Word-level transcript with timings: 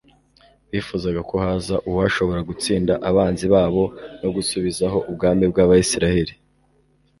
bifuzaga 0.71 1.21
ko 1.29 1.35
haza 1.43 1.75
uwashobora 1.89 2.41
gutsinda 2.49 2.93
abanzi 3.09 3.45
babo 3.53 3.83
no 4.21 4.29
gusubizaho 4.35 4.97
ubwami 5.09 5.43
bw'Abisiraeli. 5.51 6.33